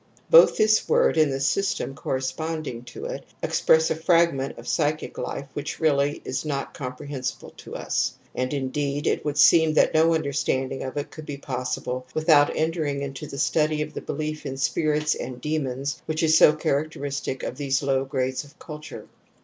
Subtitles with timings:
[0.31, 5.47] Both this word and the system corresponding to it express a fragment of psychic hfe
[5.53, 8.11] which really is not comprehensible to us.
[8.33, 8.81] And indeed I!
[8.81, 11.25] 88 TOTEM AND TABOO r NV it would seem that no understanding of it could
[11.27, 16.23] be possible without entering into the study of the belief in spirits and demons which
[16.23, 19.07] is so characteristic of these low grades of culture.